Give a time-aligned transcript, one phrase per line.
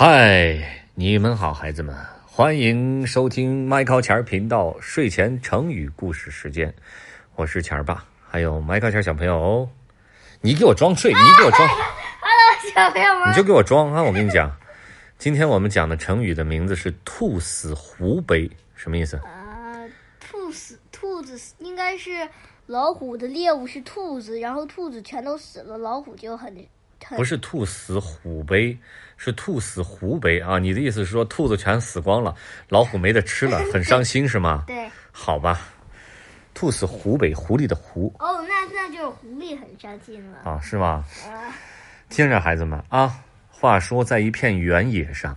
[0.00, 1.92] 嗨，你们好，孩子们，
[2.24, 6.72] 欢迎收听麦考钱儿频道睡前成语故事时间，
[7.34, 9.68] 我是钱儿爸，还有麦考钱儿小朋友哦。
[10.40, 14.00] 你给我装睡，你给我装，Hello，小朋友们，你就给我装啊！
[14.04, 14.56] 我跟你讲，
[15.18, 19.20] 今天我们讲的成语的名字是“兔死狐悲”，什么意思？
[19.24, 19.90] 呃，
[20.20, 22.28] 兔死兔子应该是
[22.66, 26.56] 老虎的猎物是兔子，然后兔子全都死了，老虎就很很
[27.16, 28.76] 不是兔死虎悲，
[29.16, 30.58] 是兔死狐悲啊！
[30.58, 32.34] 你的意思是说兔子全死光了，
[32.68, 34.64] 老虎没得吃了， 很伤心是吗？
[34.68, 35.60] 对好吧，
[36.54, 40.38] 兔死狐悲，狐狸的狐哦，那那就是狐狸很伤心了。
[40.44, 41.04] 啊，是吗？
[41.26, 41.54] 啊，
[42.08, 45.36] 听着，孩子们啊，话说在一片原野上，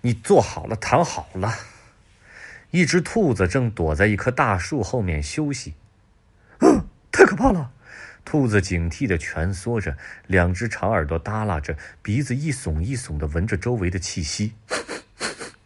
[0.00, 1.52] 你坐好了，躺好了，
[2.70, 5.74] 一只兔子正躲在一棵大树后面休息。
[6.60, 7.70] 嗯， 太可怕了！
[8.26, 14.52] 兔子警惕地蜷缩着，两只长耳朵耷拉着，鼻子一耸一耸地闻着周围的气息。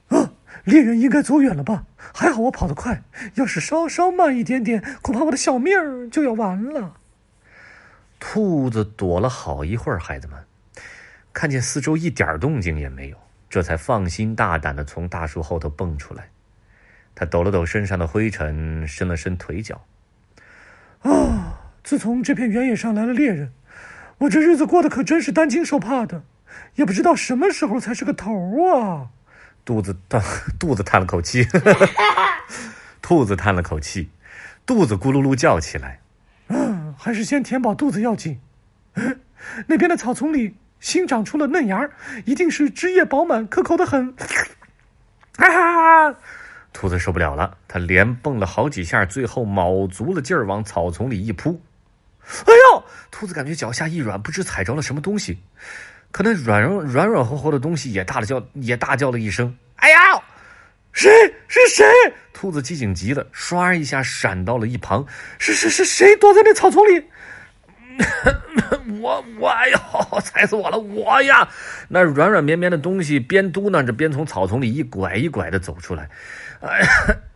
[0.09, 0.30] 啊，
[0.65, 1.87] 猎人应该走远了吧？
[2.12, 3.02] 还好我跑得快，
[3.37, 6.96] 要是稍稍慢一点点，恐怕我的小命就要完了。
[8.18, 10.45] 兔子躲了好一会儿，孩子们
[11.32, 13.16] 看见四周一点动静也没有，
[13.48, 16.29] 这才放心大胆地从大树后头蹦出来。
[17.15, 19.82] 他抖了抖身上的灰尘，伸了伸腿脚。
[21.01, 21.57] 啊！
[21.82, 23.52] 自从这片原野上来了猎人，
[24.18, 26.23] 我这日子过得可真是担惊受怕的，
[26.74, 28.32] 也不知道什么时候才是个头
[28.74, 29.09] 啊！
[29.64, 30.23] 肚子叹，
[30.58, 31.46] 肚子叹了口气，
[33.01, 34.10] 兔子叹了口气，
[34.66, 36.01] 肚子咕噜噜叫起来。
[36.48, 38.40] 嗯，还是先填饱肚子要紧。
[39.68, 41.92] 那边的草丛里新长出了嫩芽儿，
[42.24, 44.14] 一定是汁液饱满，可口的很。
[45.36, 46.14] 啊！
[46.73, 51.60] 兔子受不了了，它连蹦了好几下，最后卯足了劲儿往草丛里一扑。
[52.46, 52.85] 哎呦！
[53.10, 55.38] 兔子感觉脚下一软，不知踩着了什么东西，
[56.10, 59.99] 可那软软软软和和的东西也大了叫，也大叫了一声：“哎呀！”
[60.93, 61.09] 谁？
[61.46, 61.87] 是谁？
[62.32, 65.06] 兔子机警极了，唰一下闪到了一旁。
[65.38, 67.04] 是是是谁躲在那草丛里？
[69.00, 70.78] 我我哎呦，踩死我了！
[70.78, 71.48] 我呀，
[71.88, 76.08] 那软软绵绵的东西边嘟囔着边从草丛里一拐一拐的走出来。
[76.60, 76.88] 哎呀，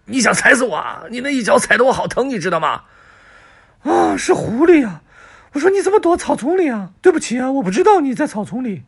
[0.05, 1.05] 你想踩死我啊？
[1.11, 2.83] 你那一脚踩得我好疼，你知道吗？
[3.85, 5.03] 啊，是狐狸呀！
[5.53, 6.91] 我说你怎么躲草丛里啊？
[7.01, 8.83] 对不起啊，我不知道你在草丛里。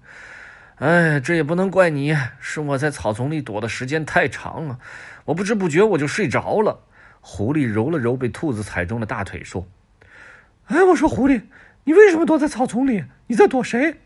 [0.77, 4.79] 哎，这也不能怪你，是我在草丛里躲的时间太长了，
[5.27, 6.81] 我不知不觉我就睡着了。
[7.21, 9.67] 狐狸揉了揉被兔子踩中的大腿，说
[10.67, 11.43] ：“哎，我说狐狸，
[11.85, 13.05] 你为什么躲在草丛里？
[13.27, 14.01] 你在躲谁？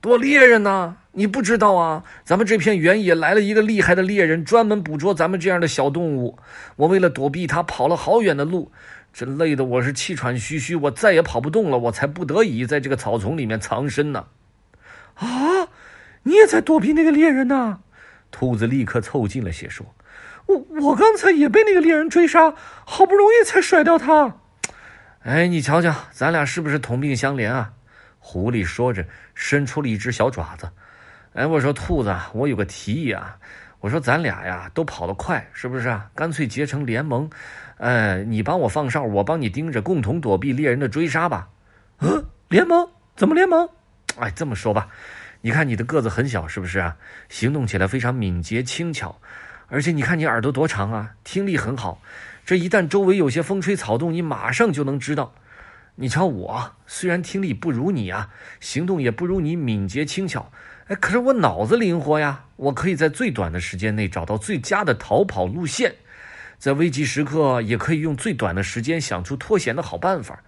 [0.00, 0.96] 躲猎人呢？
[1.12, 2.04] 你不知道啊？
[2.24, 6.38] 咱们这片原野来了一个厉害的猎人，专门捕捉咱们这样的小动物。
[6.76, 8.70] 我为了躲避他，跑了好远的路，
[9.18, 14.24] 这累得我是气喘吁吁，我再也跑不动了，我才不得已在这个草丛里面藏身呢。
[15.16, 15.26] 啊！
[16.22, 17.80] 你也在躲避那个猎人呐？
[18.30, 19.84] 兔子立刻凑近了些，说
[20.46, 22.54] ：“我我刚才也被那个猎人追杀，
[22.86, 24.36] 好不容易才甩掉他。
[25.24, 27.72] 哎，你瞧瞧，咱俩是不是同病相怜啊？”
[28.20, 29.04] 狐狸说着，
[29.34, 30.70] 伸出了一只小爪子。
[31.32, 33.36] 哎，我说兔子，我有个提议啊，
[33.80, 36.08] 我说咱俩呀都跑得快，是不是啊？
[36.14, 37.28] 干脆结成联盟，
[37.78, 41.48] 哎，你帮我放哨，我帮你盯着，共同躲避猎人的追杀吧。
[42.00, 42.88] 嗯，联盟？
[43.16, 43.68] 怎么联盟？
[44.18, 44.88] 哎，这么说吧。
[45.40, 46.96] 你看你的个子很小，是不是啊？
[47.28, 49.20] 行动起来非常敏捷轻巧，
[49.68, 52.02] 而且你看你耳朵多长啊，听力很好。
[52.44, 55.32] 这一旦周围有些风吹草动，你马上就能知道。
[55.94, 58.30] 你瞧我，虽然听力不如你啊，
[58.60, 60.50] 行动也不如你敏捷轻巧，
[60.86, 65.94] 哎，可是我脑子灵活呀，我可以在最短的时间内找到最佳的逃跑路线，
[66.58, 70.42] 在危急时刻也可以用最短的时间想出脱险的好办法。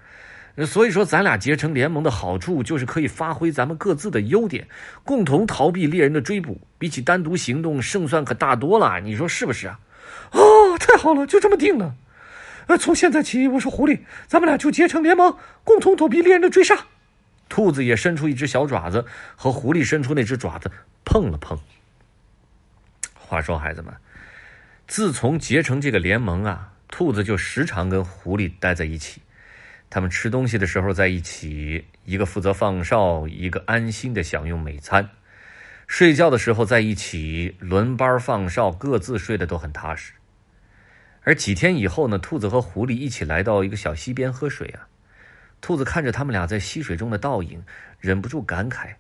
[0.67, 4.69] 所以说，咱俩结成联盟的好处就是可以发挥咱们各自的优点，
[5.05, 6.61] 共同逃避猎人的追捕。
[6.77, 9.01] 比起单独行动，胜算可大多了。
[9.01, 9.79] 你说是不是啊？
[10.33, 11.95] 哦，太好了，就这么定了。
[12.67, 16.77] 呃，从现在起，我说狐狸，咱们俩就结成联盟，共同躲避猎人的追杀。
[17.49, 19.07] 兔子也伸出一只小爪子，
[19.37, 20.71] 和狐狸伸出那只爪子
[21.05, 21.59] 碰了碰。
[23.19, 23.95] 话说，孩子们，
[24.91, 29.23] 自从结成这个联盟啊，兔子就时常跟狐狸待在一起。
[29.89, 35.05] 他们吃东西的时候在一起，一个负责放哨，一个安心的享用美餐；
[35.87, 40.13] 睡觉的时候在一起，轮班放哨，各自睡得都很踏实。
[41.23, 44.89] 而几天以后呢，兔子和狐狸一起来到一个小溪边喝水啊。
[45.61, 47.63] 兔子看着他们俩在溪水中的倒影，
[48.01, 48.95] 忍不住感慨：“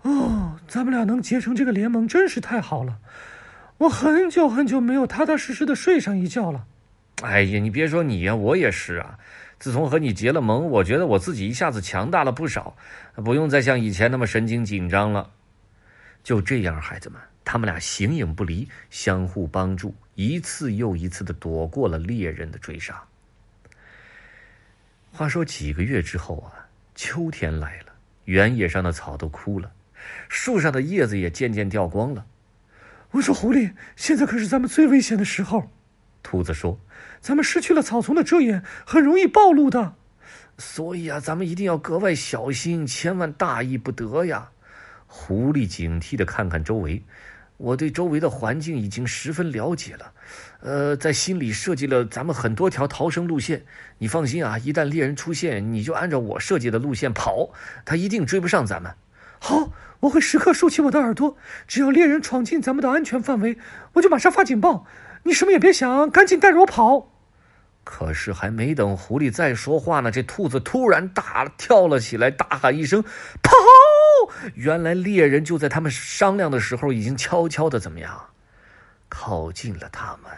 [0.00, 3.00] 哦，咱们俩能结成这个联盟，真是太好了！
[3.80, 6.66] 我很久很久没有踏踏实实的睡上一觉了。”
[7.24, 9.18] 哎呀，你别说你呀、我也是啊。
[9.58, 12.76] 自从和你结了盟，我觉得我自己一下子强大了不少，
[13.16, 15.30] 不用再像以前那么神经紧张了。
[16.22, 23.02] 就这样，孩子们，他们俩形影不离，相互帮助，一次又一次的躲过了猎人的追杀。
[25.12, 27.86] 话说几个月之后啊，秋天来了，
[28.26, 29.70] 原野上的草都枯了，
[30.28, 32.24] 树上的叶子也渐渐掉光了。
[33.12, 35.70] 我说：“狐狸，现在可是咱们最危险的时候。”
[36.22, 36.78] 兔子说
[37.20, 39.94] ：“咱们失去了草丛的遮掩，很容易暴露的。
[40.58, 44.50] 所以啊，咱们一定要格外小心，千万大意不得呀。”
[45.06, 47.02] 狐狸警惕地看看周围，
[47.56, 50.12] 我对周围的环境已经十分了解了，
[50.60, 53.64] 呃，在心里设计了咱们很多条逃生路线。
[53.98, 57.50] 你放心啊，一旦猎人出现，你就按照我设计的路线跑，
[57.84, 58.94] 他一定追不上咱们。
[59.40, 63.58] 好，我会时刻竖起我的耳朵，只要猎人闯进咱们的安全范围，
[63.94, 64.86] 我就马上发警报。
[65.24, 67.08] 你什么也别想，赶紧带着我跑。
[67.82, 73.02] 可是还没等狐狸再说话呢，这兔子突然大跳了起来，大喊一声
[73.42, 73.50] ：“跑！”
[74.54, 78.26] 原来猎人就在他们商量的时候，已经悄悄的怎么样，
[79.08, 80.30] 靠近了他们。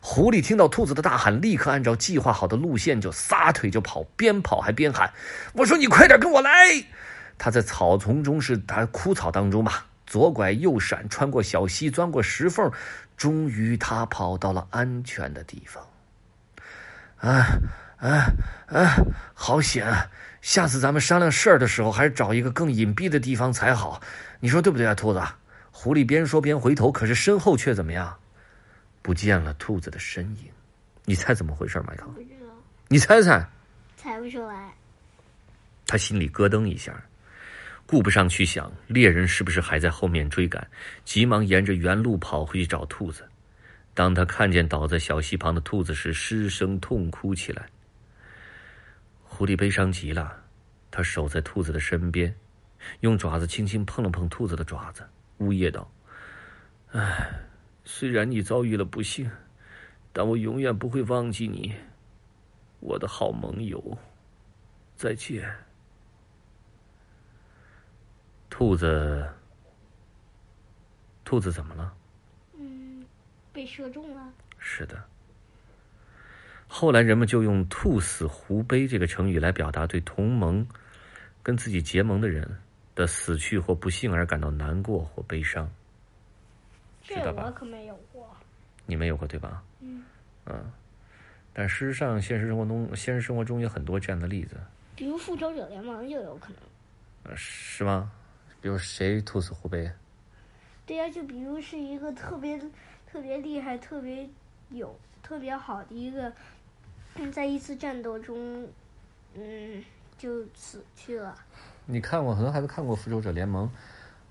[0.00, 5.12] 狐狸听到兔子的大喊，立刻按照计划好的路线就撒腿就跑，边跑还边喊
[5.54, 6.50] ：“我说你快点跟我来！”
[7.38, 12.70] 他在草丛中是他枯草当中吧，左拐右闪，穿过小溪，钻过石缝，
[13.16, 15.82] 终于他跑到了安全的地方。
[17.18, 17.46] 啊
[17.98, 18.26] 啊
[18.66, 18.96] 啊！
[19.34, 20.06] 好险啊！
[20.42, 24.00] 下次咱们商量事儿的时候，还是找一个更隐蔽的地方才好。
[24.38, 25.22] 你说对不对啊，兔子？
[25.72, 28.14] 狐狸边说边回头，可是身后却怎么样？
[29.02, 30.50] 不见了兔子的身影。
[31.04, 32.06] 你猜怎么回事，麦克？
[32.08, 32.52] 不知道，
[32.88, 33.46] 你猜猜。
[33.96, 34.72] 猜不出来。
[35.86, 36.92] 他心里咯噔一下，
[37.86, 40.68] 顾不上去想猎人是不是还在后面追赶，
[41.04, 43.24] 急忙沿着原路跑回去找兔子。
[43.94, 47.66] 当他看见倒在小溪旁的兔子时，失声痛哭起来。
[49.22, 50.36] 狐狸悲伤极了，
[50.90, 52.34] 他守在兔子的身边，
[53.00, 55.06] 用爪子轻轻碰了碰兔子的爪子，
[55.38, 55.90] 呜咽道
[56.92, 57.30] ：“唉，
[57.84, 59.30] 虽然你遭遇了不幸，
[60.12, 61.72] 但我永远不会忘记你，
[62.80, 63.96] 我的好盟友。
[64.96, 65.48] 再见。”
[68.58, 69.28] 兔子，
[71.26, 71.92] 兔子怎么了？
[72.54, 73.04] 嗯
[73.52, 74.32] 被射中了。
[74.58, 75.04] 是的。
[76.66, 80.66] 后来人们就用“兔死狐悲”这个成语来表达对同盟、
[81.42, 82.50] 跟自己结盟的人
[82.94, 85.70] 的死去或不幸而感到难过或悲伤。
[87.04, 88.34] 这我可没有过。
[88.86, 89.62] 你没有过对吧？
[89.80, 90.02] 嗯。
[90.46, 90.72] 嗯。
[91.52, 94.56] 但事实上，现实生活中，现实生活中有很多这样的例子。
[94.94, 96.56] 比如《复仇者联盟》就有可能。
[97.24, 98.10] 呃，是吗？
[98.66, 99.88] 比如谁兔死狐悲？
[100.84, 102.60] 对呀，就比如是一个特别。
[103.08, 104.28] 特别厉害、特别
[104.70, 106.30] 有、特别好的一个，
[107.32, 108.68] 在一次战斗中，
[109.34, 109.82] 嗯，
[110.18, 111.34] 就死去了。
[111.86, 113.66] 你看过很多孩子看过《复仇者联盟》，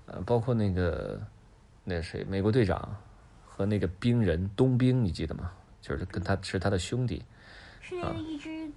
[0.04, 1.18] 呃，包括那个
[1.82, 2.94] 那谁，美国队长
[3.46, 5.50] 和那个冰人冬兵，你记得吗？
[5.80, 7.24] 就是跟他是他的兄弟，
[7.80, 8.70] 是那个一只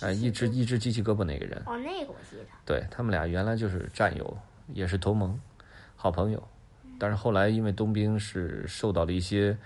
[0.00, 1.60] 啊，一只一只机器胳膊那个人。
[1.66, 2.44] 哦，那个我记得。
[2.64, 4.38] 对他们俩原来就是战友，
[4.74, 5.38] 也是同盟，
[5.96, 6.42] 好朋友。
[6.98, 9.56] 但是后来，因为冬兵是受到了一些，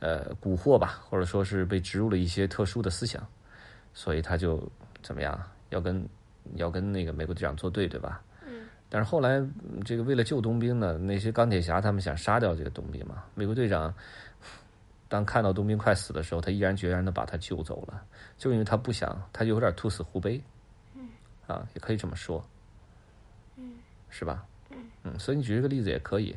[0.00, 3.24] 呃，蛊惑吧，或者说是被植入了一些特殊的思想，
[3.94, 4.60] 所以他就
[5.00, 6.04] 怎么样，要跟
[6.56, 8.20] 要跟那个美国队长作对，对吧？
[8.44, 8.66] 嗯。
[8.88, 9.40] 但是后来，
[9.84, 13.22] 这个为了救冬兵呢，那些钢铁侠他们想杀掉这个冬兵嘛。
[13.36, 13.94] 美国队长
[15.08, 18.02] 当看到冬兵快死的时候，他毅然决然的把他救走了，
[18.36, 20.42] 就因为他不想，他就有点兔死狐悲。
[20.96, 21.08] 嗯。
[21.46, 22.44] 啊，也可以这么说。
[23.54, 23.74] 嗯。
[24.08, 24.44] 是吧？
[25.18, 26.36] 所以你举这个例子也可以。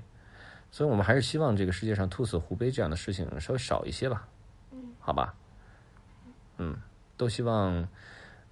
[0.72, 4.28] 所以我们还是希望这个世界上兔死狐悲这样的事情稍微少一些吧，
[4.72, 5.36] 嗯，好吧，
[6.58, 6.76] 嗯，
[7.16, 7.88] 都希望，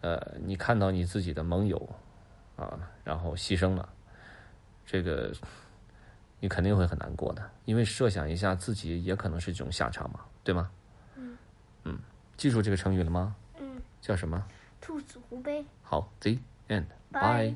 [0.01, 1.89] 呃，你看到你自己的盟友，
[2.57, 3.89] 啊，然后牺牲了，
[4.85, 5.33] 这个
[6.39, 10.69] 你肯定会很难过的，因为设想一下自己也可能是这种下场嘛，对吗？
[11.15, 11.37] 嗯，
[11.85, 11.99] 嗯，
[12.37, 13.35] 记住这个成语了吗？
[13.59, 14.45] 嗯，叫什么？
[14.79, 15.65] 兔死狐悲。
[15.81, 16.37] 好，The
[16.67, 17.55] end，拜。